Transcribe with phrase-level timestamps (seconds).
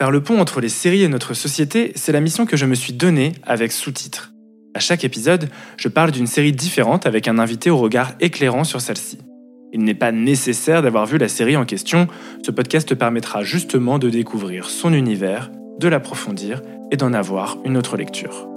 [0.00, 2.74] Faire le pont entre les séries et notre société, c'est la mission que je me
[2.74, 4.32] suis donnée avec sous-titres.
[4.72, 8.80] À chaque épisode, je parle d'une série différente avec un invité au regard éclairant sur
[8.80, 9.18] celle-ci.
[9.74, 12.08] Il n'est pas nécessaire d'avoir vu la série en question,
[12.42, 17.98] ce podcast permettra justement de découvrir son univers, de l'approfondir et d'en avoir une autre
[17.98, 18.48] lecture.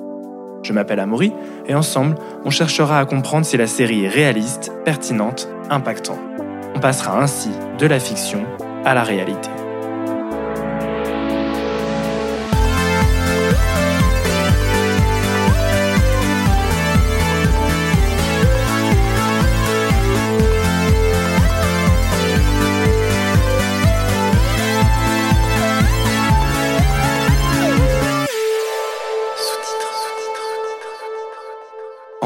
[0.63, 1.33] Je m'appelle Amaury
[1.67, 2.15] et ensemble,
[2.45, 6.21] on cherchera à comprendre si la série est réaliste, pertinente, impactante.
[6.73, 7.49] On passera ainsi
[7.79, 8.45] de la fiction
[8.85, 9.49] à la réalité.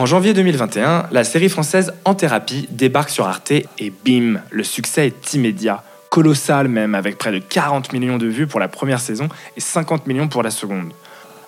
[0.07, 5.33] Janvier 2021, la série française En thérapie débarque sur Arte et bim, le succès est
[5.33, 9.59] immédiat, colossal même, avec près de 40 millions de vues pour la première saison et
[9.59, 10.93] 50 millions pour la seconde.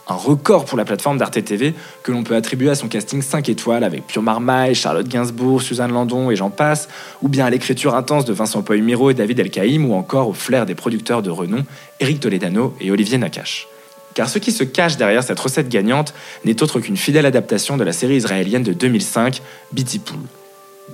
[0.10, 3.48] Un record pour la plateforme d'Arte TV que l'on peut attribuer à son casting 5
[3.48, 6.90] étoiles avec Pure Marmaille, Charlotte Gainsbourg, Suzanne Landon et j'en passe,
[7.22, 10.66] ou bien à l'écriture intense de Vincent Poy-Miro et David Elkaïm, ou encore au flair
[10.66, 11.64] des producteurs de renom
[12.02, 13.69] Eric Toledano et Olivier Nakache.
[14.14, 16.14] Car ce qui se cache derrière cette recette gagnante
[16.46, 20.20] n'est autre qu'une fidèle adaptation de la série israélienne de 2005, Beatty Pool.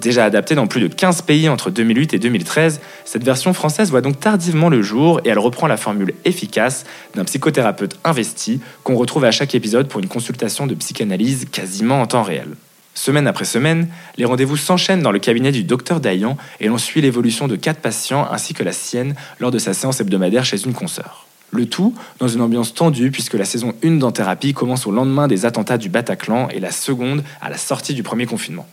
[0.01, 4.01] Déjà adaptée dans plus de 15 pays entre 2008 et 2013, cette version française voit
[4.01, 6.83] donc tardivement le jour et elle reprend la formule efficace
[7.15, 12.07] d'un psychothérapeute investi qu'on retrouve à chaque épisode pour une consultation de psychanalyse quasiment en
[12.07, 12.49] temps réel.
[12.93, 17.01] Semaine après semaine, les rendez-vous s'enchaînent dans le cabinet du docteur Dayan et l'on suit
[17.01, 20.73] l'évolution de quatre patients ainsi que la sienne lors de sa séance hebdomadaire chez une
[20.73, 21.24] consoeur.
[21.55, 25.45] Le tout dans une ambiance tendue puisque la saison 1 d'En-Thérapie commence au lendemain des
[25.45, 28.67] attentats du Bataclan et la seconde à la sortie du premier confinement.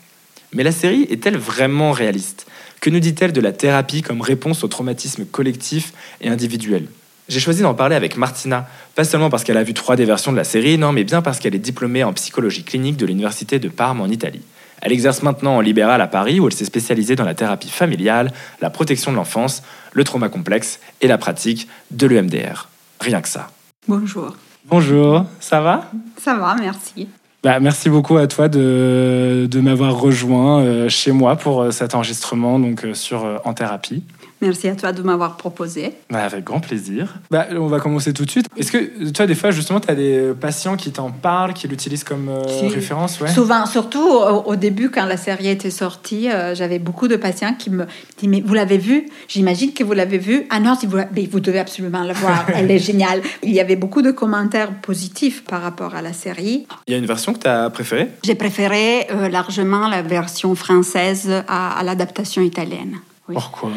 [0.52, 2.47] Mais la série est-elle vraiment réaliste?
[2.80, 6.88] Que nous dit-elle de la thérapie comme réponse au traumatisme collectif et individuel?
[7.28, 8.66] J'ai choisi d'en parler avec Martina,
[8.97, 11.22] pas seulement parce qu'elle a vu trois des versions de la série, non, mais bien
[11.22, 14.42] parce qu'elle est diplômée en psychologie clinique de l'Université de Parme en Italie.
[14.80, 18.32] Elle exerce maintenant en libéral à Paris où elle s'est spécialisée dans la thérapie familiale,
[18.60, 22.72] la protection de l'enfance, le trauma complexe et la pratique de l'EMDR.
[23.03, 23.49] Rien que ça.
[23.89, 24.37] Bonjour.
[24.67, 25.91] Bonjour, ça va?
[26.19, 27.09] Ça va, merci.
[27.43, 31.97] Bah, merci beaucoup à toi de, de m'avoir rejoint euh, chez moi pour euh, cet
[31.97, 34.05] enregistrement donc, euh, sur En Thérapie.
[34.42, 35.94] Merci à toi de m'avoir proposé.
[36.10, 37.14] Bah, avec grand plaisir.
[37.30, 38.47] Bah, on va commencer tout de suite.
[38.56, 42.03] Est-ce que toi, des fois, justement, tu as des patients qui t'en parlent, qui l'utilisent
[42.03, 43.28] comme euh, référence ouais?
[43.28, 47.70] Souvent, surtout au, début, quand la série était sortie, euh, j'avais beaucoup de patients qui
[47.70, 47.86] me
[48.19, 49.06] disent Mais vous l'avez vue?
[49.28, 50.44] J'imagine que vous l'avez vue.
[50.50, 52.44] Ah non, si vous, mais vous devez absolument la voir.
[52.53, 53.22] Elle est géniale.
[53.44, 56.66] Il y avait beaucoup de commentaires positifs par rapport à la série.
[56.88, 58.09] Il y a une version que tu as préférée?
[58.24, 62.97] J'ai préféré euh, largement la version française à, à l'adaptation italienne.
[63.28, 63.34] Oui.
[63.34, 63.70] Pourquoi?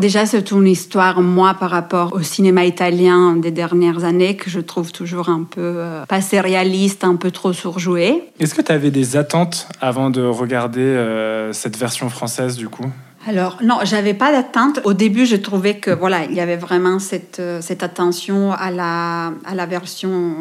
[0.00, 4.58] Déjà, c'est une histoire, moi, par rapport au cinéma italien des dernières années, que je
[4.58, 8.24] trouve toujours un peu euh, pas réaliste, un peu trop surjoué.
[8.38, 12.90] Est-ce que tu avais des attentes avant de regarder euh, cette version française, du coup?
[13.26, 14.80] Alors non, j'avais pas d'attente.
[14.84, 18.70] Au début, je trouvais que voilà, il y avait vraiment cette, euh, cette attention à
[18.70, 20.34] la, à la version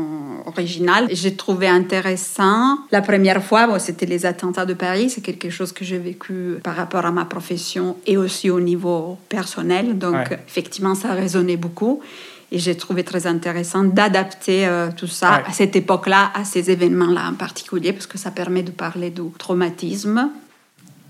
[0.46, 1.08] originale.
[1.12, 2.78] J'ai trouvé intéressant.
[2.92, 5.10] La première fois, bon, c'était les attentats de Paris.
[5.10, 9.18] C'est quelque chose que j'ai vécu par rapport à ma profession et aussi au niveau
[9.28, 9.98] personnel.
[9.98, 12.00] Donc effectivement, ça résonnait beaucoup.
[12.52, 17.30] Et j'ai trouvé très intéressant d'adapter euh, tout ça à cette époque-là, à ces événements-là
[17.30, 20.30] en particulier, parce que ça permet de parler du traumatisme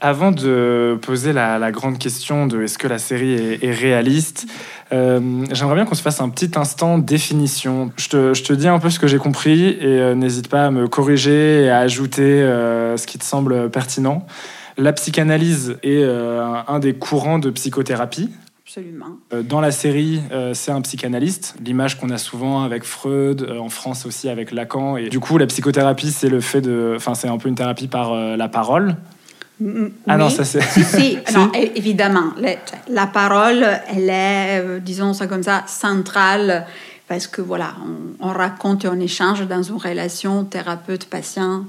[0.02, 4.48] avant de poser la, grande question de est-ce que la série est, réaliste,
[4.92, 7.92] euh, j'aimerais bien qu'on se fasse un petit instant définition.
[7.98, 10.88] Je te, dis un peu ce que j'ai compris et euh, n'hésite pas à me
[10.88, 14.26] corriger et à ajouter euh, ce qui te semble pertinent.
[14.78, 18.30] La psychanalyse est un des courants de psychothérapie.
[18.66, 19.18] Absolument.
[19.44, 20.22] Dans la série,
[20.54, 24.96] c'est un psychanalyste, l'image qu'on a souvent avec Freud, en France aussi avec Lacan.
[24.96, 27.90] Et du coup, la psychothérapie, c'est le fait de, enfin, c'est un peu une thérapie
[27.90, 28.96] par la parole.
[30.08, 30.62] Ah non, ça c'est.
[30.62, 31.18] Si, si.
[31.34, 32.34] non, évidemment.
[32.88, 36.66] La, parole, elle est, euh, disons ça comme ça, centrale
[37.10, 37.76] parce que voilà,
[38.20, 41.66] on, raconte et on échange dans une relation thérapeute-patient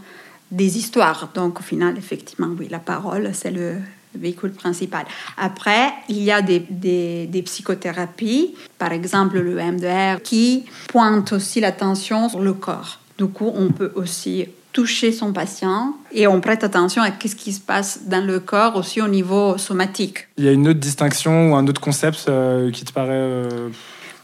[0.50, 1.30] des histoires.
[1.34, 3.76] Donc au final, effectivement, oui, la parole, c'est le,
[4.14, 5.06] véhicule principal.
[5.38, 11.60] Après, il y a des, des, des, psychothérapies, par exemple le MDR, qui pointent aussi
[11.60, 12.98] l'attention sur le corps.
[13.18, 17.52] Du coup, on peut aussi toucher son patient et on prête attention à ce qui
[17.52, 20.28] se passe dans le corps aussi au niveau somatique.
[20.38, 23.10] Il y a une autre distinction ou un autre concept euh, qui te paraît...
[23.10, 23.68] Euh,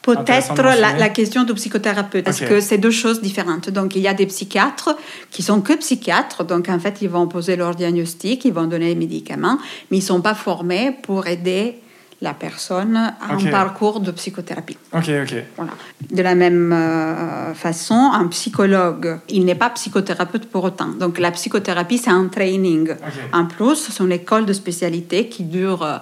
[0.03, 3.71] Peut-être la, question du psychothérapeute, parce que c'est deux choses différentes?
[3.71, 4.97] Donc, il y a des psychiatres
[5.33, 8.91] qui sont que psychiatres, donc en fait, ils vont poser leur diagnostic, ils vont donner
[8.91, 9.59] les médicaments,
[9.91, 11.81] mais ils ne sont pas formés pour aider
[12.21, 14.79] la personne a un parcours de psychothérapie.
[14.93, 15.35] Ok, ok.
[15.57, 15.73] Voilà.
[16.11, 20.89] De la même euh, façon, un psychologue, il n'est pas psychothérapeute pour autant.
[20.89, 22.95] Donc la psychothérapie, c'est un training.
[23.33, 25.99] En plus, c'est une école de spécialité qui dure, euh,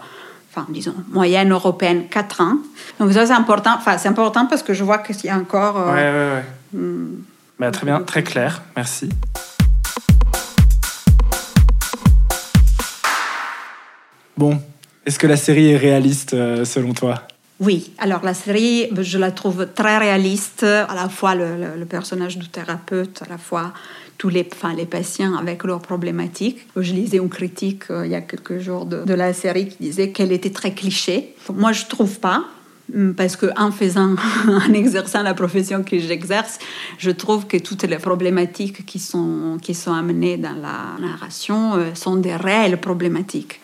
[0.51, 2.59] enfin, disons, moyenne européenne, 4 ans.
[3.01, 3.75] Donc ça, c'est important.
[3.77, 5.79] Enfin, c'est important parce que je vois qu'il y a encore...
[5.79, 6.45] Euh, ouais, ouais, ouais.
[6.81, 7.25] Hmm,
[7.59, 8.63] bah, très bien, très clair.
[8.77, 9.09] Merci.
[14.37, 14.61] Bon,
[15.07, 17.27] est-ce que la série est réaliste euh, selon toi?
[17.61, 22.49] Oui, alors la série, je la trouve très réaliste, à la fois le, personnage du
[22.49, 23.73] thérapeute, à la fois
[24.19, 26.67] tous les, enfin, les patients avec leurs problématiques.
[26.77, 30.11] Je lisais une critique euh, il y a quelques jours de, la série qui disait
[30.11, 31.35] qu'elle était très cliché.
[31.53, 32.45] Moi, je trouve pas
[32.93, 34.17] hum, parce qu'en faisant,
[34.49, 36.59] en exerçant la profession que j'exerce,
[36.99, 41.95] je trouve que toutes les problématiques qui sont, qui sont amenées dans la narration euh,
[41.95, 43.61] sont des réelles problématiques.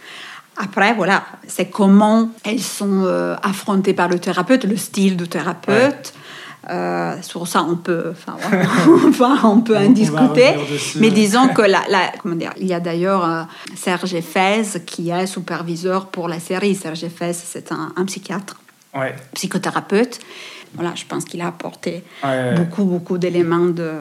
[0.62, 6.12] Après, voilà, c'est comment elles sont euh, affrontées par le thérapeute, le style du thérapeute.
[6.68, 8.36] Euh, sur ça, on peut, enfin,
[9.44, 10.54] on peut en discuter.
[10.96, 11.80] Mais disons que la,
[12.22, 13.42] comment dire, il y a d'ailleurs euh,
[13.74, 16.74] Serge Fez qui est superviseur pour la série.
[16.74, 18.60] Serge Fez, c'est un, psychiatre,
[19.32, 20.20] psychothérapeute.
[20.74, 22.04] Voilà, je pense qu'il a apporté
[22.54, 23.92] beaucoup, beaucoup d'éléments de,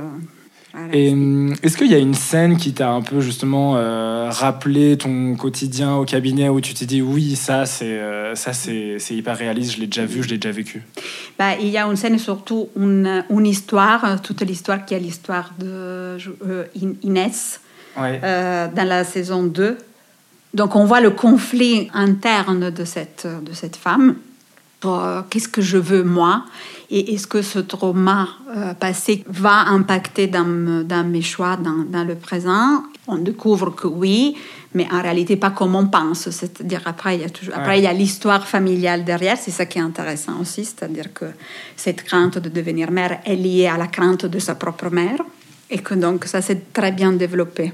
[0.93, 4.97] et hum, est-ce qu'il y a une scène qui t'a un peu justement euh, rappelé
[4.97, 9.35] ton quotidien au cabinet où tu t'es dit oui ça c'est euh, ça c'est, hyper
[9.35, 10.83] réaliste, je l'ai déjà vu, je l'ai déjà vécu?
[11.39, 14.99] Bah, il y a une scène et surtout une, une histoire, toute l'histoire qui est
[14.99, 16.17] l'histoire de
[16.47, 16.65] euh,
[17.01, 17.61] Inès
[17.97, 19.77] dans la saison 2.
[20.53, 24.15] Donc on voit le conflit interne de cette de cette femme.
[25.29, 26.45] Qu'est-ce que je veux moi?
[26.91, 32.03] Et est-ce que ce trauma euh, passé va impacter dans, dans mes choix dans, dans,
[32.03, 32.83] le présent?
[33.07, 34.35] On découvre que oui,
[34.73, 36.29] mais en réalité pas comme on pense.
[36.31, 39.37] C'est-à-dire après il y a toujours, après il y a l'histoire familiale derrière.
[39.37, 41.25] C'est ça qui est intéressant aussi, c'est-à-dire que
[41.75, 45.21] cette crainte de devenir mère est liée à la crainte de sa propre mère
[45.69, 47.71] et que donc ça s'est très bien développé.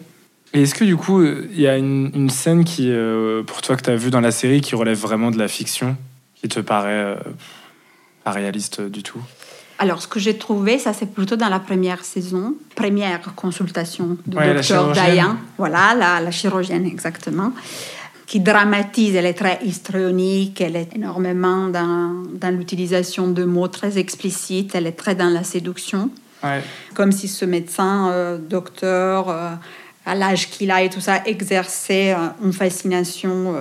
[0.54, 3.78] Et est-ce que du coup il y a une, une scène qui, euh, pour toi
[3.78, 5.96] que tu as vue dans la série, qui relève vraiment de la fiction,
[6.36, 7.16] qui te paraît euh,
[8.25, 9.22] pas réaliste du tout.
[9.77, 14.36] Alors, ce que j'ai trouvé, ça c'est plutôt dans la première saison, première consultation du
[14.36, 17.51] docteur Dayan, voilà, la, la, chirurgienne exactement,
[18.25, 23.98] qui dramatise, elle est très histrionique, elle est énormément dans, dans l'utilisation de mots très
[23.98, 26.10] explicites, elle est très dans la séduction,
[26.94, 29.51] comme si ce médecin, euh, docteur, euh,
[30.06, 33.56] à l'âge qu'il a et tout ça, exerçait euh, une fascination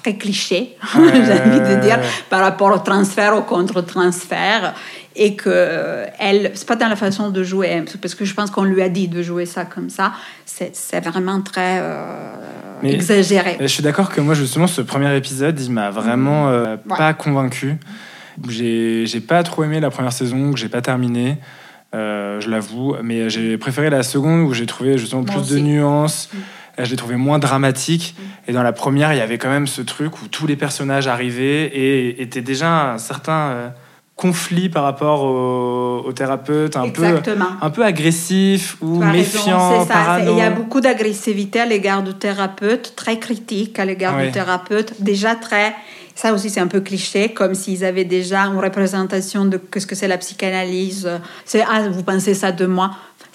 [0.00, 1.98] très cliché, j'ai envie de dire,
[2.30, 4.74] par rapport au transfert, au contre-transfert,
[5.16, 8.64] et que elle, c'est pas dans la façon de jouer, parce que je pense qu'on
[8.64, 10.12] lui a dit de jouer ça comme ça,
[10.44, 10.72] c'est,
[11.04, 12.34] vraiment très euh,
[12.82, 13.56] exagéré.
[13.60, 17.76] Je suis d'accord que moi, justement, ce premier épisode, il m'a vraiment euh, pas convaincu.
[18.48, 21.38] J'ai, j'ai pas trop aimé la première saison, que j'ai pas terminé.
[21.94, 26.28] Euh, je l'avoue, mais j'ai préféré la seconde où j'ai trouvé justement plus de nuances.
[26.32, 26.38] Mm
[26.84, 28.14] je l'ai trouvé moins dramatique.
[28.46, 31.06] Et dans la première, il y avait quand même ce truc où tous les personnages
[31.06, 33.68] arrivaient et étaient déjà un certain euh,
[34.16, 37.04] conflit par rapport au, thérapeute, un peu,
[37.60, 39.86] un peu agressif ou méfiant,
[40.20, 44.94] Il y a beaucoup d'agressivité à l'égard du thérapeute, très critique à l'égard du thérapeute,
[45.00, 45.74] déjà très
[46.18, 49.94] ça aussi, c'est un peu cliché, comme s'ils avaient déjà une représentation de ce que
[49.94, 51.08] c'est la psychanalyse.
[51.44, 52.90] C'est ah, vous pensez ça de moi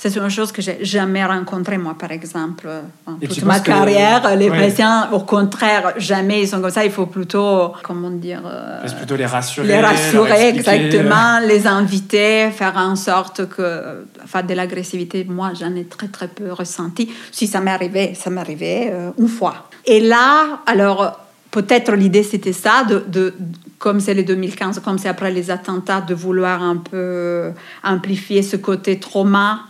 [0.10, 2.67] c'est une chose que j'ai jamais rencontrée, moi, par exemple.
[3.07, 6.83] dans toute ma carrière, les patients, au contraire, jamais ils sont comme ça.
[6.83, 8.41] Il faut plutôt, comment dire...
[8.45, 9.67] Euh, plutôt les rassurer.
[9.67, 11.39] Les rassurer, exactement.
[11.48, 14.05] Les inviter, faire en sorte que...
[14.24, 17.10] Enfin, de l'agressivité, moi, j'en ai très, très peu ressenti.
[17.31, 19.69] Si ça m'est arrivé, ça m'est arrivé euh, une fois.
[19.86, 21.17] Et là, alors,
[21.50, 23.33] peut-être l'idée, c'était ça, de, de
[23.79, 27.51] comme c'est les 2015, comme c'est après les attentats, de vouloir un peu
[27.83, 29.62] amplifier ce côté trauma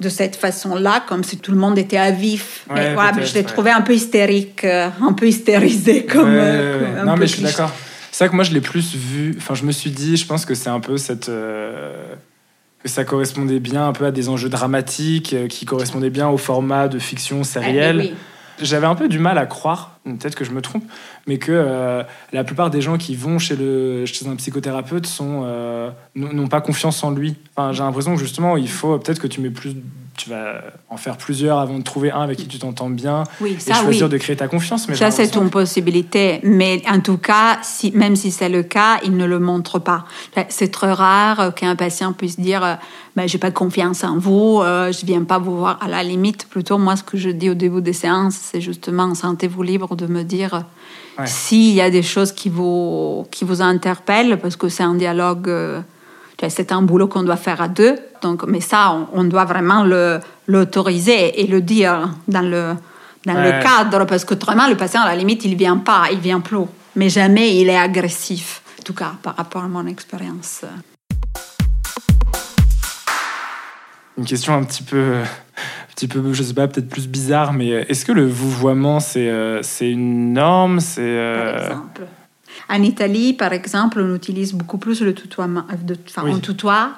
[0.00, 2.66] de cette façon-là, comme si tout le monde était à vif.
[2.68, 6.28] je l'ai trouvé un peu hystérique, euh, un peu hystérisé comme.
[6.28, 7.72] Euh, non, mais je suis d'accord.
[8.10, 9.34] C'est vrai que moi, je l'ai plus vu.
[9.38, 11.28] Enfin, je me suis dit, je pense que c'est un peu cette.
[11.28, 12.14] Euh,
[12.82, 16.86] que ça correspondait bien un peu à des enjeux dramatiques, qui correspondaient bien au format
[16.86, 18.00] de fiction sérielle.
[18.00, 18.14] Ah, oui.
[18.60, 20.84] J'avais un peu du mal à croire, peut-être que je me trompe,
[21.26, 25.42] mais que euh, la plupart des gens qui vont chez, le, chez un psychothérapeute sont
[25.44, 27.36] euh, n'ont pas confiance en lui.
[27.56, 29.74] Enfin, j'ai l'impression que justement, il faut peut-être que tu mets plus
[30.16, 33.56] tu vas en faire plusieurs avant de trouver un avec qui tu t'entends bien oui,
[33.58, 34.88] ça, et choisir de créer ta confiance.
[34.88, 36.40] Mais ça, c'est une possibilité.
[36.42, 40.04] Mais en tout cas, si, même si c'est le cas, il ne le montre pas.
[40.48, 42.78] C'est très rare qu'un patient puisse dire
[43.16, 45.78] je ben, j'ai pas confiance en vous, euh, je viens pas vous voir.
[45.80, 49.14] À la limite, plutôt, moi, ce que je dis au début des séances, c'est justement
[49.14, 50.64] sentez-vous libre de me dire
[51.26, 55.48] s'il y a des choses qui vous, qui vous interpellent, parce que c'est un dialogue.
[55.48, 55.80] Euh,
[56.50, 57.96] c'est un boulot qu'on doit faire à deux.
[58.22, 59.84] Donc, mais ça, on, doit vraiment
[60.46, 62.74] l'autoriser et le dire dans le,
[63.26, 66.18] dans le cadre, parce que autrement, le patient, à la limite, il vient pas, il
[66.18, 66.66] vient plus.
[66.96, 70.64] Mais jamais il est agressif, en tout cas, par rapport à mon expérience.
[74.16, 77.68] Une question un petit peu, un petit peu, je sais pas, peut-être plus bizarre, mais
[77.88, 82.02] est-ce que le vouvoiement, c'est euh, c'est une norme c'est euh, Par exemple.
[82.68, 85.64] En Italie, par exemple, on utilise beaucoup plus le tutoiement,
[86.06, 86.92] enfin, on tutoie,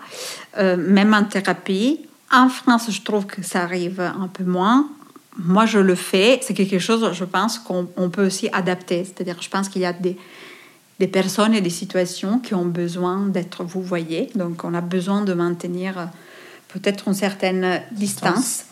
[0.59, 2.01] euh, même en thérapie.
[2.33, 4.89] En France, je trouve que ça arrive un peu moins.
[5.39, 6.41] Moi, je le fais.
[6.43, 9.05] C'est quelque chose, je pense, qu'on peut aussi adapter.
[9.05, 10.17] C'est-à-dire, je pense qu'il y a des,
[10.99, 14.31] des personnes et des situations qui ont besoin d'être vous voyez.
[14.35, 16.05] Donc, on a besoin de maintenir euh,
[16.69, 18.65] peut-être une certaine distance.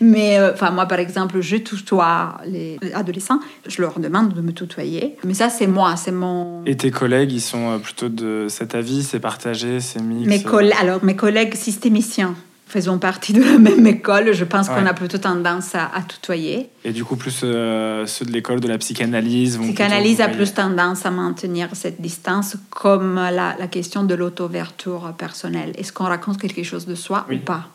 [0.00, 3.40] Mais euh, enfin, moi, par exemple, je tutoie les adolescents.
[3.66, 5.16] Je leur demande de me tutoyer.
[5.24, 6.64] Mais ça, c'est moi, c'est mon.
[6.64, 10.46] Et tes collègues, ils sont euh, plutôt de cet avis, c'est partagé, c'est mixte.
[10.50, 12.34] Mes Alors, mes collègues systémiciens
[12.66, 16.70] faisons partie de la même école, je pense qu'on a plutôt tendance à, tutoyer.
[16.84, 20.54] Et du coup, plus euh, ceux de l'école de la psychanalyse vont Psychanalyse a plus
[20.54, 25.72] tendance à maintenir cette distance, comme la, la question de l'auto-ouverture personnelle.
[25.76, 27.68] Est-ce qu'on raconte quelque chose de soi ou pas?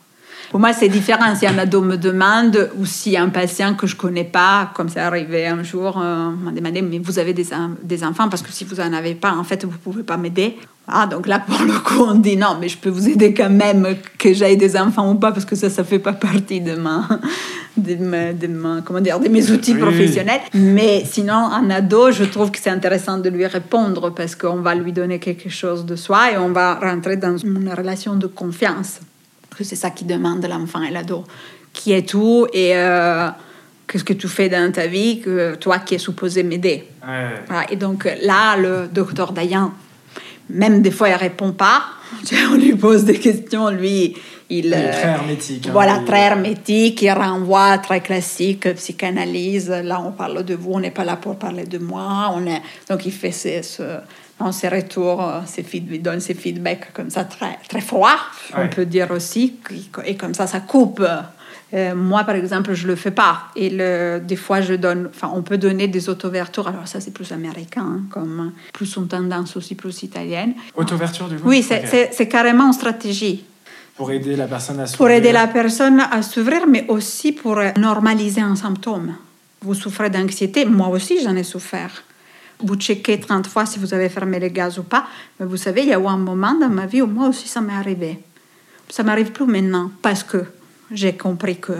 [0.50, 3.96] Pour moi, c'est différent si un ado me demande ou si un patient que je
[3.96, 7.46] connais pas, comme c'est arrivé un jour, euh, m'a demandé Mais vous avez des,
[7.82, 8.28] des, enfants?
[8.28, 10.56] Parce que si vous en avez pas, en fait, vous pouvez pas m'aider.
[10.88, 13.50] Ah, donc là, pour le coup, on dit non, mais je peux vous aider quand
[13.50, 16.76] même, que j'aille des enfants ou pas, parce que ça, ça fait pas partie de
[16.76, 17.08] ma,
[17.76, 20.40] de de comment dire, de mes outils professionnels.
[20.54, 24.76] Mais sinon, un ado, je trouve que c'est intéressant de lui répondre parce qu'on va
[24.76, 29.00] lui donner quelque chose de soi et on va rentrer dans une relation de confiance
[29.56, 31.24] que c'est ça qui demande l'enfant et l'ado.
[31.72, 33.28] Qui est tout et euh,
[33.86, 36.84] qu'est-ce que tu fais dans ta vie, que toi qui es supposé m'aider.
[37.70, 39.72] Et donc là, le docteur Dayan,
[40.50, 41.82] même des fois, il répond pas.
[42.52, 44.16] On lui pose des questions, lui,
[44.48, 45.66] il, est très hermétique.
[45.66, 49.68] Hein, voilà, très hermétique, il renvoie très classique, psychanalyse.
[49.68, 52.32] Là, on parle de vous, on n'est pas là pour parler de moi.
[52.34, 52.62] On est...
[52.88, 53.82] Donc, il fait ce,
[54.38, 58.16] dans ses retours, euh, ses donne ses feedbacks comme ça très, très froid,
[58.56, 59.56] on peut dire aussi,
[60.04, 61.02] et comme ça, ça coupe.
[61.74, 63.48] Euh, moi, par exemple, je le fais pas.
[63.56, 66.68] Et le, des fois, je donne, enfin, on peut donner des auto-ouvertures.
[66.68, 70.54] Alors ça, c'est plus américain, hein, comme plus une tendance aussi plus italienne.
[70.76, 71.48] Auto-ouverture, du coup?
[71.48, 73.44] Oui, c'est carrément une stratégie.
[73.96, 74.98] Pour aider la personne à s'ouvrir.
[74.98, 79.16] Pour aider la personne à s'ouvrir, mais aussi pour normaliser un symptôme.
[79.62, 82.04] Vous souffrez d'anxiété, moi aussi j'en ai souffert.
[82.60, 85.06] Vous checkez 30 fois si vous avez fermé les gaz ou pas.
[85.38, 87.48] Mais vous savez, il y a eu un moment dans ma vie où moi aussi
[87.48, 88.18] ça m'est arrivé.
[88.88, 90.44] Ça m'arrive plus maintenant parce que
[90.90, 91.72] j'ai compris que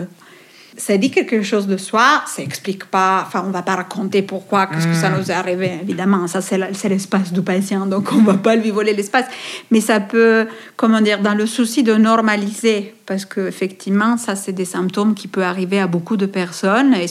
[0.77, 4.67] ça dit quelque chose de soi, ça explique pas, enfin on va pas raconter pourquoi,
[4.67, 5.17] qu'est-ce que ça hmm.
[5.17, 8.93] nous est arrivé, évidemment, ça c'est l'espace du patient, donc on va pas lui voler
[8.93, 9.25] l'espace,
[9.71, 14.51] mais ça peut, comment dire, dans le souci de normaliser, parce que effectivement ça c'est
[14.51, 17.07] des symptômes qui peuvent arriver à beaucoup de personnes, et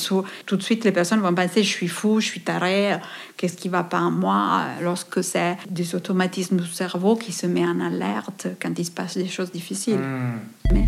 [0.46, 2.96] tout de suite les personnes vont penser je suis fou, je suis taré,
[3.36, 7.66] qu'est-ce qui va pas en moi, lorsque c'est des automatismes du cerveau qui se met
[7.66, 9.98] en alerte quand il se passe des choses difficiles.
[10.72, 10.86] Mais...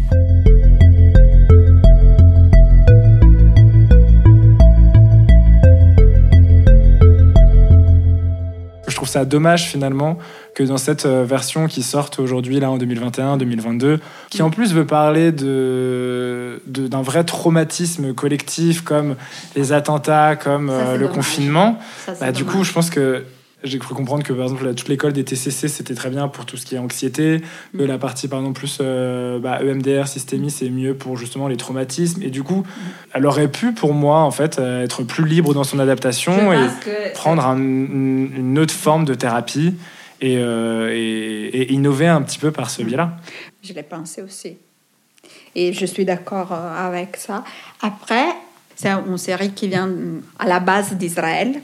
[9.19, 10.17] ça dommage finalement
[10.55, 13.99] que dans cette euh, version qui sort aujourd'hui là en 2021-2022,
[14.31, 19.17] qui en plus veut parler de, d'un vrai traumatisme collectif comme
[19.57, 21.81] les attentats, comme euh, le confinement,
[22.21, 23.25] bah, du coup je pense que
[23.65, 26.57] j'ai cru comprendre que par exemple toute l'école des TCC c'était très bien pour tout
[26.57, 27.43] ce qui est anxiété,
[27.77, 31.57] que la partie par exemple plus euh, bah, EMDR, systémie c'est mieux pour justement les
[31.57, 32.65] traumatismes et du coup
[33.13, 36.69] elle aurait pu pour moi en fait euh, être plus libre dans son adaptation et
[37.15, 39.75] prendre une autre forme de thérapie
[40.23, 43.17] euh, et, et, innover un petit peu par ce biais-là.
[43.63, 44.57] Je l'ai pensé aussi
[45.55, 47.45] et je suis d'accord avec ça.
[47.83, 48.27] Après
[48.81, 49.91] c'est une série qui vient
[50.39, 51.61] à la base d'Israël.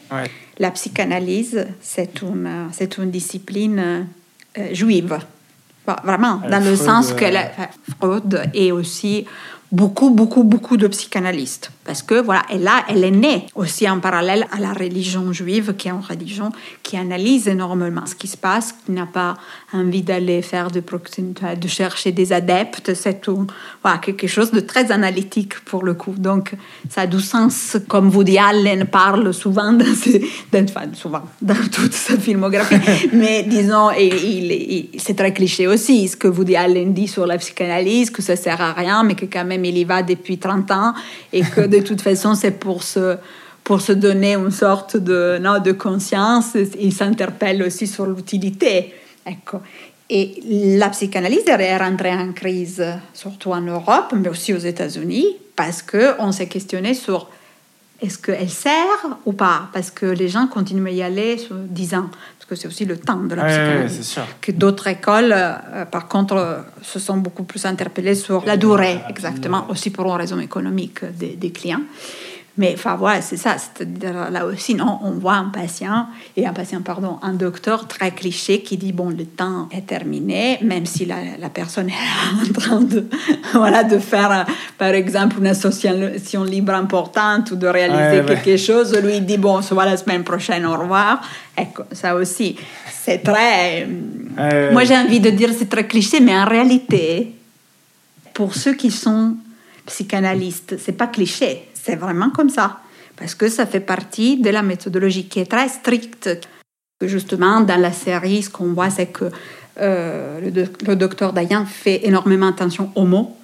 [0.58, 4.08] La psychanalyse, c'est une, c'est une discipline
[4.58, 5.16] euh, juive.
[6.02, 7.50] vraiment, dans le sens que la,
[8.00, 9.26] Freud et aussi
[9.70, 11.70] beaucoup, beaucoup, beaucoup de psychanalystes.
[11.84, 15.74] Parce que voilà, et là, elle est née aussi en parallèle à la religion juive,
[15.76, 16.50] qui est une religion
[16.82, 19.34] qui analyse énormément ce qui se passe, qui n'a pas
[19.72, 22.94] envie d'aller faire de proximité, de chercher des adeptes.
[22.94, 23.46] C'est tout,
[23.82, 26.14] voilà, quelque chose de très analytique pour le coup.
[26.16, 26.54] Donc,
[26.88, 29.84] ça a du sens, comme Woody Allen parle souvent dans,
[30.52, 32.76] dans, souvent, dans toute sa filmographie.
[33.12, 33.90] Mais disons,
[34.96, 38.60] c'est très cliché aussi, ce que Woody Allen dit sur la psychanalyse, que ça sert
[38.60, 40.94] à rien, mais que quand même il y va depuis 30 ans
[41.32, 43.16] et que de toute façon c'est pour se,
[43.62, 46.56] pour se donner une sorte de, non, de conscience.
[46.78, 48.94] Il s'interpelle aussi sur l'utilité.
[50.10, 50.42] Et
[50.78, 55.26] la psychanalyse est rentrée en crise, surtout en Europe, mais aussi aux États-Unis,
[55.56, 57.30] parce qu'on s'est questionné sur
[58.04, 59.68] est-ce qu'elle sert ou pas?
[59.72, 62.84] Parce que les gens continuent à y aller sur 10 ans parce que c'est aussi
[62.84, 64.16] le temps de la psychanalyse.
[64.42, 69.66] que d'autres écoles, euh, par contre, se sont beaucoup plus interpellées sur la durée, exactement,
[69.70, 71.80] aussi pour une raison économique des, des clients.
[72.56, 73.56] Mais enfin voilà, c'est ça.
[74.30, 76.06] Là aussi, non, on voit un patient,
[76.36, 80.58] et un patient, pardon, un docteur très cliché qui dit, bon, le temps est terminé,
[80.62, 83.08] même si la, la personne est en train de,
[83.54, 84.46] voilà, de faire,
[84.78, 89.74] par exemple, une association libre importante ou de réaliser quelque chose, lui dit, bon, se
[89.74, 91.22] voit la semaine prochaine, au revoir.
[91.58, 92.56] Ecco, ça aussi,
[92.88, 93.88] c'est très...
[94.72, 97.34] Moi, j'ai envie de dire c'est très cliché, mais en réalité,
[98.32, 99.36] pour ceux qui sont
[99.86, 102.78] psychanalystes, c'est pas cliché c'est vraiment comme ça,
[103.16, 106.30] parce que ça fait partie de la méthodologie qui est très stricte.
[107.02, 109.26] Justement, dans la série, ce qu'on voit, c'est que
[109.80, 110.40] euh,
[110.86, 113.36] le, docteur Dayan fait énormément attention aux mots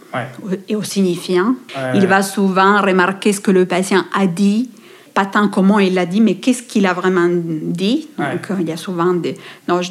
[0.69, 1.55] et aux signifiants.
[1.95, 4.71] Il va souvent remarquer ce que le patient a dit
[5.15, 8.09] pas tant comment il l'a dit, mais qu'est-ce qu'il a vraiment dit.
[8.19, 9.37] Donc, il y a souvent des,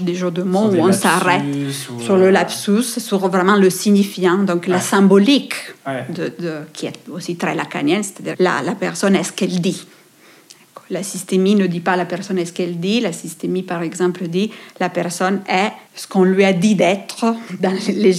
[0.02, 1.44] des jeux de mots où on s'arrête
[2.00, 5.56] sur le lapsus, sur vraiment le signifiant, donc la symbolique,
[6.10, 6.34] de,
[6.74, 9.86] qui est aussi très lacanienne, c'est-à-dire la, la personne est ce qu'elle dit?
[10.92, 13.00] La systémie ne dit pas la personne est ce qu'elle dit?
[13.00, 14.50] La systémie, par exemple, dit
[14.80, 18.14] la personne est ce qu'on lui a dit d'être dans les,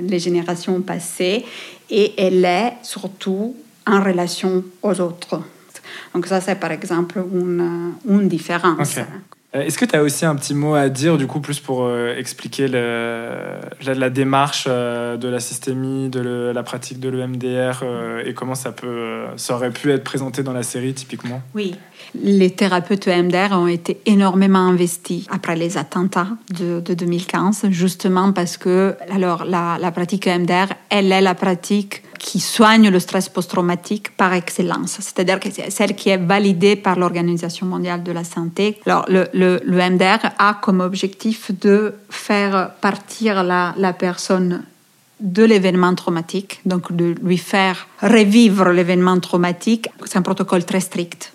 [0.00, 1.44] les générations passées
[1.90, 5.40] et elle est surtout en relation aux autres.
[6.14, 8.98] Donc ça, c'est par exemple une, une différence.
[9.54, 11.84] Euh, est-ce que tu as aussi un petit mot à dire, du coup, plus pour
[11.84, 17.84] euh, expliquer le, la, démarche euh, de la systémie, de la pratique de l'EMDR
[18.24, 21.40] et comment ça, peut, ça aurait pu être présenté dans la série, typiquement?
[21.54, 21.74] Oui,
[22.22, 28.56] les thérapeutes EMDR ont été énormément investis après les attentats de, de 2015, justement parce
[28.56, 34.16] que alors, la, la pratique EMDR, elle est la pratique qui soigne le stress post-traumatique
[34.16, 35.38] par excellence, c'est-à-dire
[35.68, 38.80] celle qui est validée par l'Organisation mondiale de la santé.
[38.86, 44.64] Alors, le, le, le MDR a comme objectif de faire partir la, la personne
[45.20, 49.88] de l'événement traumatique, donc de lui faire revivre l'événement traumatique.
[50.04, 51.33] C'est un protocole très strict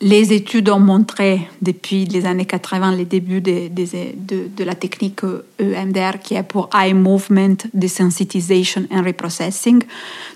[0.00, 5.20] les études ont montré depuis les années 80 les débuts de, la technique
[5.58, 9.82] EMDR qui est pour Eye Movement Desensitization and Reprocessing,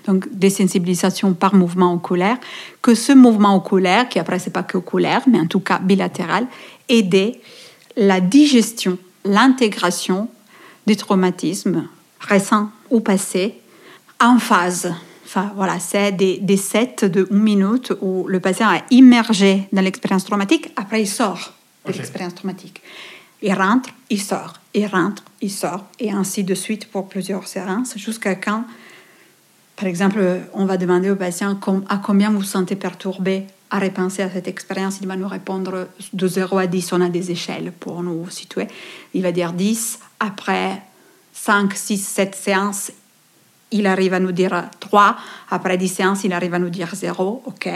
[0.05, 2.37] donc désensibilisation par mouvement oculaire,
[2.81, 6.45] que ce mouvement oculaire, qui après c'est pas que oculaire, mais en tout cas bilatéral,
[6.87, 7.39] aidait
[7.97, 10.29] la digestion, l'intégration
[10.85, 11.87] des traumatismes
[12.19, 13.55] récents ou passés
[14.19, 14.93] en phase
[15.55, 20.25] voilà, c'est des, des, sets de une minute où le patient est immergé dans l'expérience
[20.25, 21.53] traumatique, après il sort
[21.85, 22.81] de l'expérience traumatique.
[23.41, 27.97] Il rentre, il sort, il rentre, il sort, et ainsi de suite pour plusieurs séances,
[27.97, 28.63] jusqu'à quand,
[29.75, 30.19] par exemple,
[30.53, 31.59] on va demander au patient
[31.89, 34.99] à combien vous vous sentez perturbé à repenser à cette expérience.
[35.01, 38.67] Il va nous répondre de 0 à 10, on a des échelles pour nous situer.
[39.13, 40.81] Il va dire 10, après
[41.33, 42.91] 5, 6, 7 séances,
[43.71, 45.17] il arrive à nous dire 3,
[45.49, 47.69] après 10 séances, il arrive à nous dire 0, ok.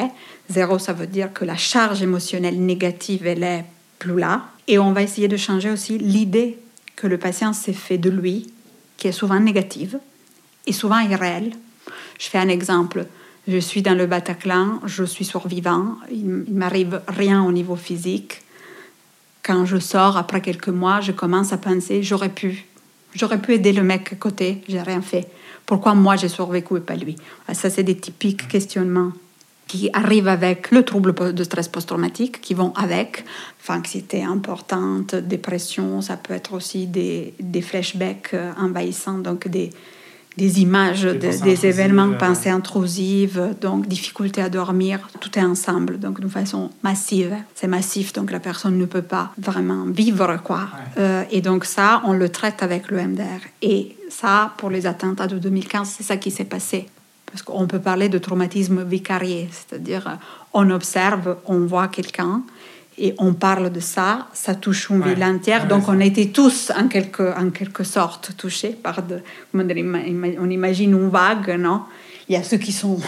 [0.50, 3.66] 0, ça veut dire que la charge émotionnelle négative, elle est
[3.98, 4.44] plus là.
[4.68, 6.60] Et on va essayer de changer aussi l'idée
[6.96, 8.52] que le patient s'est fait de lui,
[8.98, 10.00] qui est souvent négative
[10.68, 11.52] et souvent irréelle.
[12.20, 13.06] Je fais un exemple.
[13.48, 18.42] Je suis dans le Bataclan, je suis survivant, il, m'arrive rien au niveau physique.
[19.42, 22.66] Quand je sors, après quelques mois, je commence à penser, j'aurais pu,
[23.16, 25.28] j'aurais pu aider le mec à côté, j'ai rien fait.
[25.70, 27.16] Pourquoi moi j'ai survécu et pas lui?
[27.48, 29.12] Ah, Ça, c'est des typiques questionnements
[29.68, 33.24] qui arrivent avec le trouble de stress post-traumatique, qui vont avec.
[33.68, 39.70] Anxiété importante, dépression, ça peut être aussi des, des flashbacks euh, envahissants, donc des,
[40.40, 46.28] des images, des, événements, pensées intrusives, donc difficulté à dormir, tout est ensemble, donc de
[46.30, 47.36] façon massive.
[47.56, 50.70] C'est massif, donc la personne ne peut pas vraiment vivre, quoi.
[50.98, 53.42] Euh, et donc ça, on le traite avec le MDR.
[53.62, 56.88] Et ça, pour les attentats de 2015, c'est ça qui s'est passé.
[57.30, 60.18] parce qu'on peut parler de traumatisme vicarié, c'est-à-dire
[60.54, 62.42] on observe, on voit quelqu'un
[63.00, 65.68] et on parle de ça, ça touche une ville entière.
[65.68, 69.22] Donc on était tous en quelque, en quelque sorte touchés par de,
[69.54, 71.84] on imagine une vague, non?
[72.28, 73.00] Il y a ceux qui sont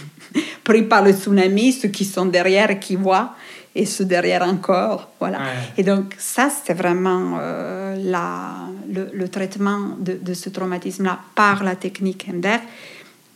[0.64, 3.34] pris par le tsunami, ceux qui sont derrière qui voient
[3.74, 5.10] et ceux derrière encore.
[5.18, 5.38] Voilà.
[5.78, 8.50] Et donc, ça, c'est vraiment euh, la,
[8.88, 12.60] le, traitement de, de ce traumatisme-là par la technique MDR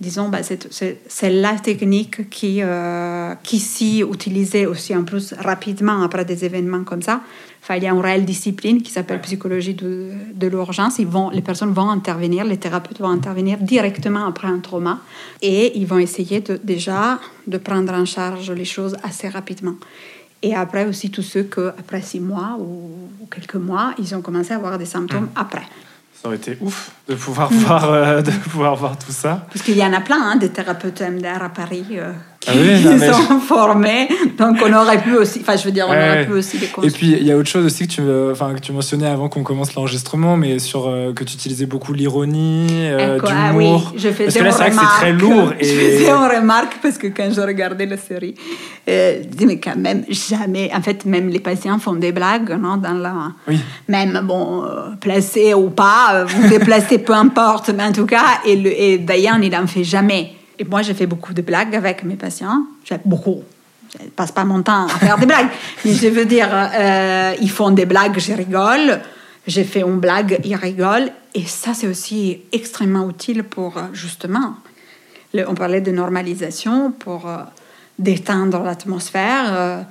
[0.05, 6.25] disons, bah, c'est la technique qui, euh, qui s'y utilisait aussi en plus rapidement après
[6.25, 7.23] des événements comme ça.
[7.63, 10.99] Enfin, il y a une réelle discipline qui s'appelle psychologie de, de l'urgence.
[11.33, 15.01] Les personnes vont intervenir, les thérapeutes vont intervenir directement après un trauma
[15.41, 19.77] et ils vont essayer de, déjà de prendre en charge les choses assez rapidement.
[20.43, 22.91] Et après aussi tous ceux que après six mois ou,
[23.31, 25.67] quelques mois, ils ont commencé à avoir des symptômes après.
[26.25, 29.47] Ça aurait été ouf de pouvoir, voir, euh, de pouvoir voir tout ça.
[29.53, 31.85] Parce qu'il y en a plein, hein, des thérapeutes MDR à Paris.
[31.91, 34.09] Euh, qui ah sont formés.
[34.39, 36.91] Donc on aurait pu aussi, enfin je veux dire, on aurait pu aussi les Et
[36.91, 39.43] puis il y a autre chose aussi que tu, enfin, que tu mentionnais avant qu'on
[39.43, 43.31] commence l'enregistrement, mais sur euh, que tu utilisais beaucoup l'ironie, euh, l'humour.
[43.31, 45.53] Ah oui, je faisais parce que là c'est vrai que c'est très lourd.
[45.59, 45.65] Et...
[45.65, 48.35] Je faisais une remarque parce que quand je regardais la série,
[48.89, 52.51] euh, je dis mais quand même jamais, en fait même les patients font des blagues,
[52.61, 53.59] non, dans la, oui.
[53.89, 58.57] même bon, euh, placés ou pas, vous déplacez peu importe, mais en tout cas, et,
[58.57, 60.33] le, et Dayan il en fait jamais.
[60.59, 62.65] Et moi, j'ai fait beaucoup de blagues avec mes patients.
[62.85, 63.43] J'ai beaucoup.
[64.01, 65.49] Je passe pas mon temps à faire des blagues.
[65.85, 69.01] Mais je veux dire, euh, ils font des blagues, je rigole.
[69.47, 71.11] J'ai fait une blague, ils rigolent.
[71.35, 74.57] Et ça, c'est aussi extrêmement utile pour, euh, justement,
[75.35, 77.39] on parlait de normalisation, pour euh,
[77.99, 79.85] détendre l'atmosphère.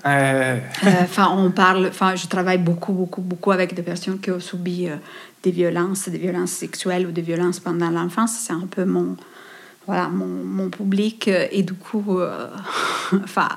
[1.02, 4.88] Enfin, on parle, enfin, je travaille beaucoup, beaucoup, beaucoup avec des personnes qui ont subi
[5.44, 8.32] des violences, des violences sexuelles ou des violences pendant l'enfance.
[8.48, 9.18] C'est un peu mon,
[9.86, 11.28] voilà, mon, mon, public.
[11.28, 12.48] Euh, et du coup, euh,
[13.24, 13.50] enfin,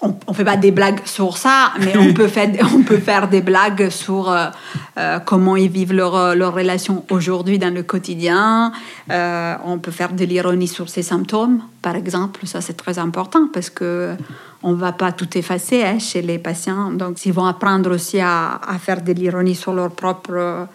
[0.00, 3.28] on ne fait pas des blagues sur ça, mais on peut faire, on peut faire
[3.28, 8.72] des blagues sur euh, comment ils vivent leur, leur relation aujourd'hui dans le quotidien.
[9.08, 12.46] on peut faire de l'ironie sur ces symptômes, par exemple.
[12.46, 14.16] Ça, c'est très important parce que
[14.62, 16.90] on ne va pas tout effacer hein, chez les patients.
[16.92, 20.68] Donc, ils vont apprendre aussi à, à faire de l'ironie sur leurs propres,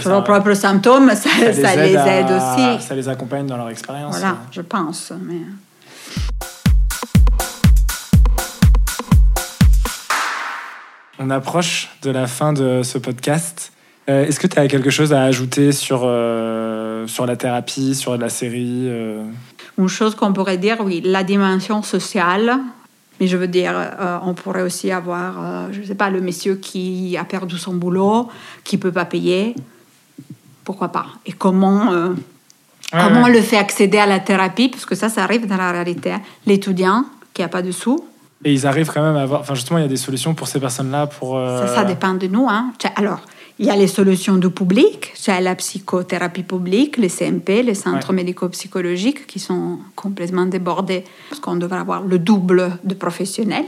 [0.00, 1.10] sur leurs propres symptômes.
[1.10, 2.86] Ça, ça, les, aide, aussi.
[2.86, 4.18] Ça les accompagne dans leur expérience.
[4.18, 5.12] Voilà, je pense.
[5.22, 5.40] Mais...
[11.18, 13.72] On approche de la fin de ce podcast.
[14.08, 18.16] Euh, est-ce que tu as quelque chose à ajouter sur, euh, sur la thérapie, sur
[18.16, 19.22] la série euh?
[19.78, 22.58] Une chose qu'on pourrait dire, oui, la dimension sociale
[23.20, 26.22] mais je veux dire, euh, on pourrait aussi avoir, euh, je ne sais pas, le
[26.22, 28.28] monsieur qui a perdu son boulot,
[28.64, 29.54] qui ne peut pas payer.
[30.64, 31.06] Pourquoi pas?
[31.26, 32.14] Et comment, euh,
[32.90, 34.70] comment on le fait accéder à la thérapie?
[34.70, 36.12] Parce que ça, ça arrive dans la réalité.
[36.12, 36.22] Hein.
[36.46, 37.04] L'étudiant
[37.34, 38.06] qui n'a pas de sous.
[38.42, 39.40] Et ils arrivent quand même à avoir.
[39.40, 41.06] Enfin, justement, il y a des solutions pour ces personnes-là.
[41.06, 42.46] Pour, ça, ça dépend de nous.
[42.48, 42.72] Hein.
[42.96, 43.20] Alors,
[43.60, 48.14] il y a les solutions du public, c'est la psychothérapie publique, les CMP, les centres
[48.14, 53.66] médico-psychologiques qui sont complètement débordés parce qu'on devrait avoir le double de professionnels.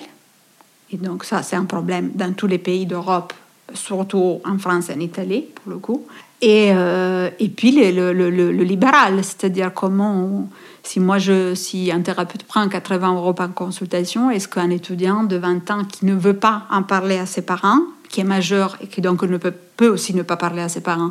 [0.92, 3.34] Et donc ça, c'est un problème dans tous les pays d'Europe,
[3.74, 6.06] surtout en France et en Italie, pour le coup.
[6.40, 10.48] Et, euh, et puis le, le, le, libéral, c'est-à-dire comment,
[10.82, 15.36] si moi, je, si un thérapeute prend 80 euros par consultation, est-ce qu'un étudiant de
[15.36, 18.86] 20 ans qui ne veut pas en parler à ses parents, qui est majeur et
[18.86, 21.10] qui donc ne peut, peut aussi ne pas parler à ses parents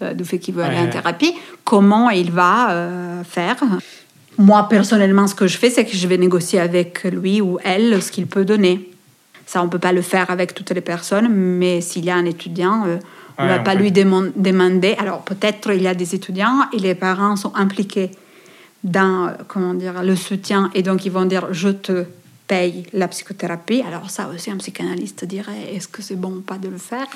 [0.00, 3.56] euh, du fait qu'il veut aller en thérapie, comment il va euh, faire?
[4.38, 8.02] Moi, personnellement, ce que je fais, c'est que je vais négocier avec lui ou elle
[8.02, 8.88] ce qu'il peut donner.
[9.44, 12.16] Ça, on ne peut pas le faire avec toutes les personnes, mais s'il y a
[12.16, 12.96] un étudiant, euh,
[13.36, 14.96] on ne va pas lui demander.
[14.98, 18.10] Alors, peut-être il y a des étudiants et les parents sont impliqués
[18.84, 22.04] dans comment dire, le soutien et donc ils vont dire je te
[22.48, 23.82] paye la psychothérapie.
[23.86, 27.06] Alors ça aussi, un psychanalyste dirait, est-ce que c'est bon ou pas de le faire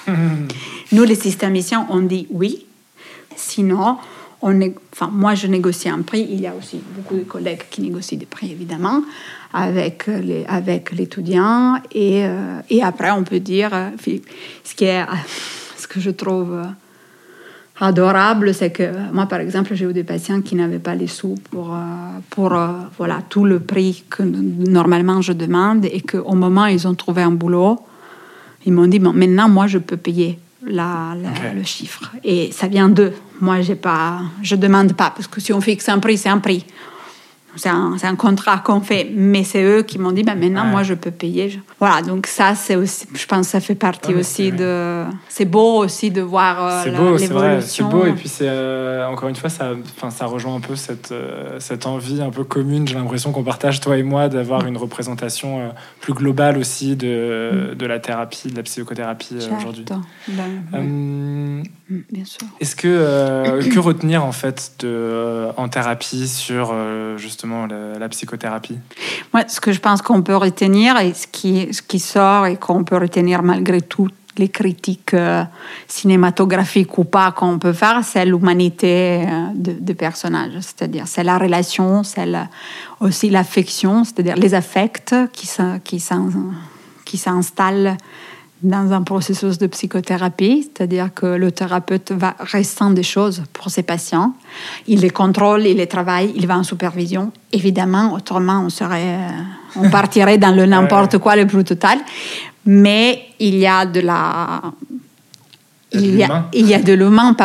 [0.92, 2.66] Nous, les systémiciens, on dit oui.
[3.34, 3.96] Sinon,
[4.42, 6.26] on est, enfin, moi, je négocie un prix.
[6.30, 9.02] Il y a aussi beaucoup de collègues qui négocient des prix, évidemment,
[9.54, 11.76] avec, les, avec l'étudiant.
[11.92, 13.88] Et, euh, et après, on peut dire, euh,
[14.64, 15.04] ce, qui est,
[15.78, 16.62] ce que je trouve
[17.82, 21.34] adorable, c'est que moi, par exemple, j'ai eu des patients qui n'avaient pas les sous
[21.50, 21.78] pour, euh,
[22.30, 26.86] pour euh, voilà, tout le prix que normalement je demande et qu'au moment où ils
[26.86, 27.80] ont trouvé un boulot,
[28.64, 31.16] ils m'ont dit, bon, maintenant, moi, je peux payer la,
[31.54, 32.12] le chiffre.
[32.22, 33.12] Et ça vient d'eux.
[33.40, 36.38] Moi, j'ai pas, je demande pas, parce que si on fixe un prix, c'est un
[36.38, 36.64] prix.
[37.56, 40.82] C'est un, un, contrat qu'on fait, mais c'est eux qui m'ont dit, bah, maintenant, moi,
[40.82, 41.60] je peux payer.
[41.78, 45.04] Voilà, donc ça, c'est aussi, je pense que ça fait partie aussi de...
[45.28, 46.84] C'est beau aussi de voir euh,
[47.18, 47.60] l'évolution.
[47.60, 49.72] C'est beau, et puis c'est, euh, encore une fois, ça,
[50.10, 53.80] ça rejoint un peu cette, euh, cette envie un peu commune, j'ai l'impression qu'on partage,
[53.80, 57.74] toi et moi, d'avoir une représentation plus globale aussi de, mm.
[57.74, 59.84] de la thérapie, de la psychothérapie aujourd'hui.
[60.28, 61.62] Ben,
[62.10, 62.46] bien sûr.
[62.60, 66.74] Est-ce que, que retenir, en fait, de, en thérapie sur,
[67.16, 68.78] justement, la, psychothérapie?
[69.32, 72.56] Moi, ce que je pense qu'on peut retenir et ce qui, ce qui sort et
[72.56, 75.44] qu'on peut retenir malgré toutes les critiques euh,
[75.88, 80.58] cinématographiques ou pas qu'on peut faire, c'est l'humanité euh, de, personnages.
[80.60, 82.26] C'est-à-dire, c'est la relation, c'est
[83.00, 85.48] aussi l'affection, c'est-à-dire les affects qui,
[87.04, 87.96] qui s'installent
[88.62, 93.82] dans un processus de psychothérapie, c'est-à-dire que le thérapeute va restant des choses pour ses
[93.82, 94.34] patients.
[94.86, 97.32] Il les contrôle, il les travaille, il va en supervision.
[97.52, 99.30] Évidemment, autrement, on, serait, euh,
[99.76, 101.98] on partirait dans le n'importe quoi le plus total.
[102.64, 104.62] Mais il y a de la...
[105.94, 107.36] Il y a, il y a de l'humain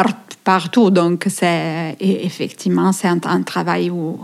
[0.45, 0.89] partout.
[0.89, 4.17] Donc, c'est, effectivement, c'est un, un travail où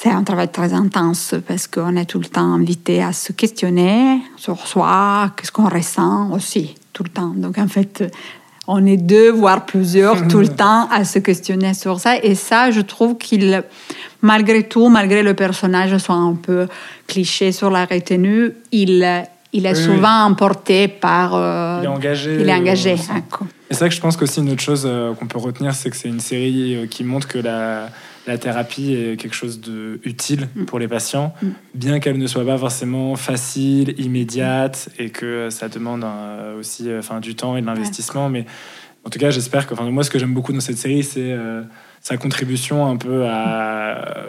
[0.00, 4.20] c'est un travail très intense parce qu'on est tout le temps invité à se questionner
[4.36, 7.32] sur soi, qu'est-ce qu'on ressent aussi, tout le temps.
[7.34, 8.04] Donc en fait,
[8.68, 12.16] on est deux, voire plusieurs, tout le temps à se questionner sur ça.
[12.22, 13.64] Et ça, je trouve qu'il,
[14.22, 16.68] malgré tout, malgré le personnage soit un peu
[17.08, 21.34] cliché sur la retenue, il, il est souvent emporté par...
[21.34, 22.36] Euh, il est engagé.
[22.40, 22.92] Il est engagé.
[22.92, 22.98] Et
[23.70, 25.96] c'est ça que je pense qu'aussi une autre chose euh, qu'on peut retenir, c'est que
[25.96, 27.88] c'est une série euh, qui montre que la
[28.28, 30.64] la thérapie est quelque chose d'utile mm.
[30.66, 31.48] pour les patients, mm.
[31.74, 36.06] bien qu'elle ne soit pas forcément facile, immédiate, et que ça demande
[36.58, 38.28] aussi euh, enfin, du temps et de l'investissement.
[38.28, 38.44] Mais
[39.04, 41.32] en tout cas, j'espère que, enfin, moi, ce que j'aime beaucoup dans cette série, c'est
[41.32, 41.62] euh,
[42.00, 44.26] sa contribution un peu à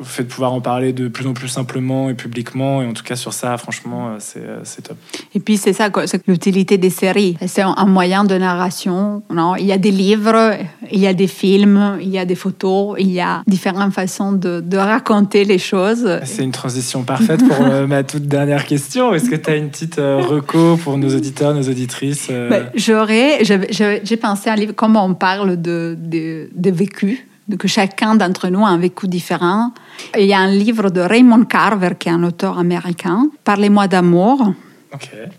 [0.00, 2.82] au fait de pouvoir en parler de plus en plus simplement et publiquement.
[2.82, 4.96] Et en tout cas, sur ça, franchement, euh, euh, c'est top.
[5.34, 7.36] Et puis, c'est ça, c'est l'utilité des séries.
[7.46, 9.22] C'est un moyen de narration.
[9.30, 9.54] Non?
[9.54, 10.56] Il y a des livres,
[10.90, 14.32] il y a des films, il y a des photos, il y a différentes façons
[14.32, 16.08] de, de raconter les choses.
[16.24, 19.14] C'est une transition parfaite pour euh, ma toute dernière question.
[19.14, 24.16] Est-ce que tu as une petite reco pour nos auditeurs, nos auditrices ben, J'aurais, j'ai
[24.16, 27.28] pensé à un livre, comme on parle de, de, de vécu
[27.58, 29.72] que chacun d'entre nous a un vécu différent.
[30.18, 34.54] il y a un livre de Raymond Carver, qui est un auteur américain, Parlez-moi d'amour.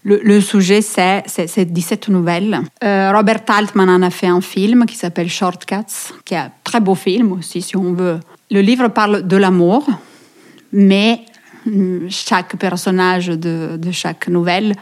[0.04, 1.24] Le, sujet, c'est,
[1.66, 2.60] 17 nouvelles.
[2.84, 6.80] Euh, Robert Altman en a fait un film qui s'appelle Shortcuts, qui est un très
[6.80, 8.20] beau film aussi, si on veut.
[8.52, 9.88] Le livre parle de l'amour,
[10.72, 11.22] mais
[11.66, 14.74] mm, chaque personnage de, chaque nouvelle,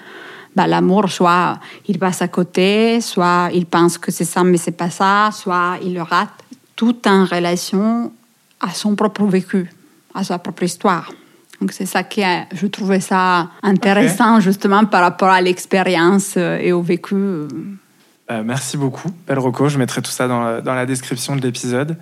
[0.55, 4.71] bah, l'amour, soit il passe à côté, soit il pense que c'est ça, mais c'est
[4.71, 6.42] pas ça, soit il le rate
[6.75, 8.11] tout en relation
[8.59, 9.69] à son propre vécu,
[10.13, 11.11] à sa propre histoire.
[11.63, 16.57] Donc c'est ça qui est, je trouvais ça intéressant justement par rapport à l'expérience euh,
[16.57, 17.15] et au vécu.
[17.15, 17.47] Euh,
[18.43, 19.69] merci beaucoup, Belle Rocco.
[19.69, 21.97] Je mettrai tout ça dans la, dans la description de l'épisode.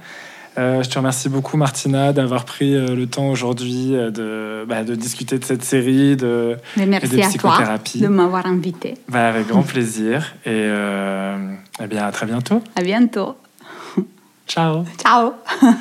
[0.58, 5.38] Euh, je te remercie beaucoup, Martina, d'avoir pris le temps aujourd'hui de, bah, de, discuter
[5.38, 8.00] de cette série de, Mais merci de psychothérapie.
[8.00, 8.96] À toi de m'avoir invité.
[9.08, 10.34] Bah, avec grand plaisir.
[10.46, 12.62] Et eh bien, à très bientôt.
[12.76, 13.36] À bientôt.
[14.52, 14.84] Ciao.
[15.02, 15.32] Ciao.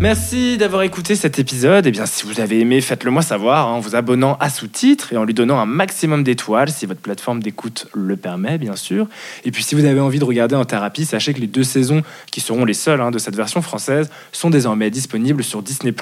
[0.00, 1.84] Merci d'avoir écouté cet épisode.
[1.84, 4.48] Et eh bien, si vous avez aimé, faites-le moi savoir hein, en vous abonnant à
[4.48, 8.76] sous-titres et en lui donnant un maximum d'étoiles si votre plateforme d'écoute le permet, bien
[8.76, 9.06] sûr.
[9.44, 12.02] Et puis, si vous avez envie de regarder en thérapie, sachez que les deux saisons,
[12.32, 15.92] qui seront les seules hein, de cette version française, sont désormais disponibles sur Disney+.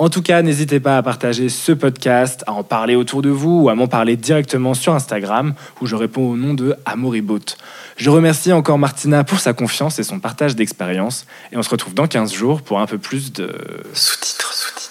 [0.00, 3.64] En tout cas, n'hésitez pas à partager ce podcast, à en parler autour de vous
[3.64, 7.38] ou à m'en parler directement sur Instagram où je réponds au nom de Amoribot.
[7.98, 11.92] Je remercie encore Martina pour sa confiance et son partage d'expérience et on se retrouve
[11.92, 13.54] dans 15 jours pour un peu plus de
[13.92, 14.89] sous-titres.